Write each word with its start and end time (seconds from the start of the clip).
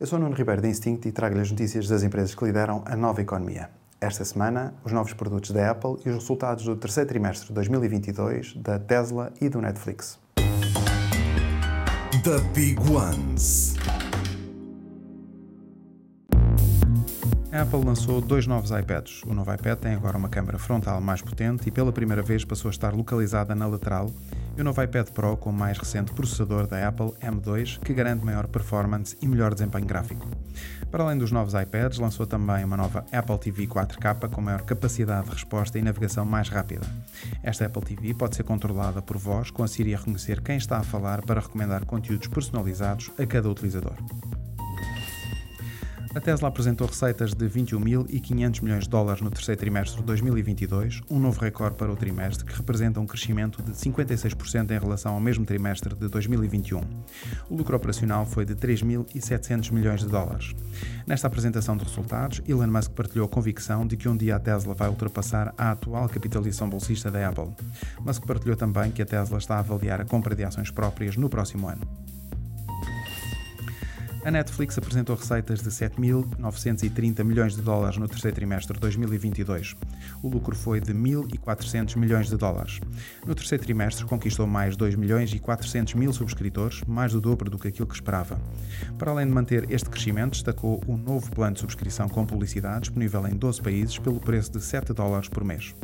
Eu 0.00 0.06
sou 0.06 0.16
Nuno 0.16 0.36
Ribeiro 0.36 0.62
da 0.62 0.68
Instinct 0.68 1.08
e 1.08 1.10
trago-lhe 1.10 1.40
as 1.40 1.50
notícias 1.50 1.88
das 1.88 2.04
empresas 2.04 2.32
que 2.32 2.44
lideram 2.44 2.84
a 2.86 2.94
nova 2.94 3.20
economia. 3.20 3.68
Esta 4.00 4.24
semana, 4.24 4.72
os 4.84 4.92
novos 4.92 5.12
produtos 5.12 5.50
da 5.50 5.72
Apple 5.72 5.96
e 6.06 6.10
os 6.10 6.14
resultados 6.14 6.64
do 6.64 6.76
terceiro 6.76 7.08
trimestre 7.08 7.48
de 7.48 7.54
2022 7.54 8.54
da 8.54 8.78
Tesla 8.78 9.32
e 9.40 9.48
do 9.48 9.60
Netflix. 9.60 10.16
The 12.22 12.38
Big 12.54 12.78
Ones. 12.88 13.67
A 17.50 17.62
Apple 17.62 17.84
lançou 17.84 18.20
dois 18.20 18.46
novos 18.46 18.70
iPads. 18.70 19.22
O 19.26 19.32
novo 19.32 19.52
iPad 19.52 19.78
tem 19.78 19.94
agora 19.94 20.18
uma 20.18 20.28
câmera 20.28 20.58
frontal 20.58 21.00
mais 21.00 21.22
potente 21.22 21.68
e 21.68 21.70
pela 21.70 21.90
primeira 21.90 22.22
vez 22.22 22.44
passou 22.44 22.68
a 22.68 22.72
estar 22.72 22.94
localizada 22.94 23.54
na 23.54 23.66
lateral 23.66 24.10
e 24.56 24.60
o 24.60 24.64
novo 24.64 24.82
iPad 24.82 25.08
Pro 25.10 25.36
com 25.36 25.50
o 25.50 25.52
mais 25.52 25.78
recente 25.78 26.12
processador 26.12 26.66
da 26.66 26.86
Apple 26.86 27.12
M2, 27.22 27.78
que 27.78 27.94
garante 27.94 28.24
maior 28.24 28.48
performance 28.48 29.16
e 29.22 29.26
melhor 29.26 29.54
desempenho 29.54 29.86
gráfico. 29.86 30.28
Para 30.90 31.04
além 31.04 31.16
dos 31.16 31.30
novos 31.30 31.54
iPads, 31.54 31.98
lançou 31.98 32.26
também 32.26 32.64
uma 32.64 32.76
nova 32.76 33.04
Apple 33.12 33.38
TV 33.38 33.66
4K 33.66 34.28
com 34.28 34.40
maior 34.40 34.62
capacidade 34.62 35.28
de 35.28 35.34
resposta 35.34 35.78
e 35.78 35.82
navegação 35.82 36.26
mais 36.26 36.48
rápida. 36.48 36.86
Esta 37.42 37.66
Apple 37.66 37.82
TV 37.82 38.14
pode 38.14 38.36
ser 38.36 38.42
controlada 38.42 39.00
por 39.00 39.16
voz, 39.16 39.50
com 39.50 39.62
a 39.62 39.68
Siri 39.68 39.94
a 39.94 39.98
reconhecer 39.98 40.40
quem 40.40 40.56
está 40.56 40.78
a 40.78 40.82
falar 40.82 41.22
para 41.22 41.40
recomendar 41.40 41.84
conteúdos 41.86 42.28
personalizados 42.28 43.10
a 43.18 43.24
cada 43.26 43.48
utilizador. 43.48 43.94
A 46.18 46.20
Tesla 46.20 46.48
apresentou 46.48 46.88
receitas 46.88 47.32
de 47.32 47.48
21.500 47.48 48.60
milhões 48.60 48.82
de 48.82 48.90
dólares 48.90 49.22
no 49.22 49.30
terceiro 49.30 49.60
trimestre 49.60 50.00
de 50.00 50.02
2022, 50.04 51.00
um 51.08 51.16
novo 51.16 51.40
recorde 51.40 51.76
para 51.76 51.92
o 51.92 51.94
trimestre 51.94 52.44
que 52.44 52.56
representa 52.56 52.98
um 52.98 53.06
crescimento 53.06 53.62
de 53.62 53.70
56% 53.70 54.68
em 54.72 54.78
relação 54.80 55.14
ao 55.14 55.20
mesmo 55.20 55.46
trimestre 55.46 55.94
de 55.94 56.08
2021. 56.08 56.80
O 57.48 57.54
lucro 57.54 57.76
operacional 57.76 58.26
foi 58.26 58.44
de 58.44 58.56
3.700 58.56 59.70
milhões 59.70 60.00
de 60.00 60.08
dólares. 60.08 60.56
Nesta 61.06 61.28
apresentação 61.28 61.76
de 61.76 61.84
resultados, 61.84 62.42
Elon 62.48 62.66
Musk 62.66 62.90
partilhou 62.94 63.26
a 63.26 63.30
convicção 63.30 63.86
de 63.86 63.96
que 63.96 64.08
um 64.08 64.16
dia 64.16 64.34
a 64.34 64.40
Tesla 64.40 64.74
vai 64.74 64.88
ultrapassar 64.88 65.54
a 65.56 65.70
atual 65.70 66.08
capitalização 66.08 66.68
bolsista 66.68 67.12
da 67.12 67.28
Apple. 67.28 67.54
Musk 68.00 68.26
partilhou 68.26 68.56
também 68.56 68.90
que 68.90 69.02
a 69.02 69.06
Tesla 69.06 69.38
está 69.38 69.54
a 69.54 69.60
avaliar 69.60 70.00
a 70.00 70.04
compra 70.04 70.34
de 70.34 70.42
ações 70.42 70.72
próprias 70.72 71.16
no 71.16 71.30
próximo 71.30 71.68
ano. 71.68 71.86
A 74.28 74.30
Netflix 74.30 74.76
apresentou 74.76 75.16
receitas 75.16 75.62
de 75.62 75.70
7.930 75.70 77.24
milhões 77.24 77.56
de 77.56 77.62
dólares 77.62 77.96
no 77.96 78.06
terceiro 78.06 78.34
trimestre 78.34 78.74
de 78.74 78.80
2022. 78.80 79.74
O 80.22 80.28
lucro 80.28 80.54
foi 80.54 80.82
de 80.82 80.92
1.400 80.92 81.96
milhões 81.96 82.28
de 82.28 82.36
dólares. 82.36 82.78
No 83.26 83.34
terceiro 83.34 83.64
trimestre 83.64 84.04
conquistou 84.04 84.46
mais 84.46 84.76
2 84.76 84.96
milhões 84.96 85.32
e 85.32 85.38
400 85.38 85.94
mil 85.94 86.12
subscritores, 86.12 86.82
mais 86.86 87.12
do 87.12 87.22
dobro 87.22 87.48
do 87.48 87.58
que 87.58 87.68
aquilo 87.68 87.86
que 87.86 87.94
esperava. 87.94 88.38
Para 88.98 89.12
além 89.12 89.26
de 89.26 89.32
manter 89.32 89.64
este 89.70 89.88
crescimento, 89.88 90.32
destacou 90.32 90.78
o 90.86 90.92
um 90.92 90.98
novo 90.98 91.30
plano 91.30 91.54
de 91.54 91.60
subscrição 91.60 92.06
com 92.06 92.26
publicidade 92.26 92.80
disponível 92.80 93.26
em 93.26 93.34
12 93.34 93.62
países 93.62 93.98
pelo 93.98 94.20
preço 94.20 94.52
de 94.52 94.60
7 94.60 94.92
dólares 94.92 95.30
por 95.30 95.42
mês. 95.42 95.74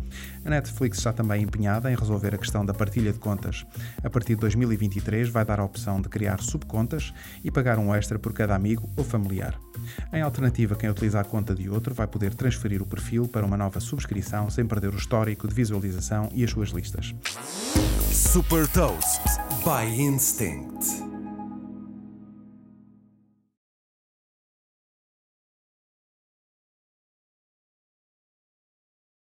A 0.45 0.51
Netflix 0.51 0.99
está 0.99 1.15
também 1.15 1.45
empenhada 1.45 1.91
em 1.91 1.97
resolver 1.97 2.35
a 2.35 2.39
questão 2.39 2.63
da 2.63 2.75
partilha 2.75 3.11
de 3.11 3.19
contas. 3.19 3.65
A 4.03 4.11
partir 4.11 4.35
de 4.35 4.43
2023 4.43 5.31
vai 5.31 5.47
dar 5.47 5.61
a 5.61 5.65
opção 5.65 5.99
de 5.99 6.11
criar 6.11 6.43
subcontas 6.43 7.15
e 7.43 7.51
pagar 7.51 7.79
um 7.79 7.95
extra 7.95 8.19
por 8.19 8.34
cada 8.35 8.55
amigo 8.55 8.89
ou 8.97 9.05
familiar. 9.05 9.59
Em 10.13 10.23
alternativa, 10.23 10.75
quem 10.75 10.91
utiliza 10.91 11.21
a 11.21 11.25
conta 11.25 11.55
de 11.55 11.69
outro 11.69 11.95
vai 11.95 12.07
poder 12.07 12.35
transferir 12.35 12.83
o 12.83 12.87
perfil 12.87 13.29
para 13.29 13.47
uma 13.47 13.57
nova 13.57 13.81
subscrição 13.81 14.51
sem 14.51 14.67
perder 14.67 14.93
o 14.93 14.97
histórico 14.97 15.49
de 15.49 15.55
visualização 15.55 16.29
e 16.33 16.45
as 16.45 16.51
suas 16.51 16.71
listas. 16.71 17.15
Super 18.11 18.69
Toast 18.69 19.23
by 19.65 20.01
Instinct. 20.01 21.04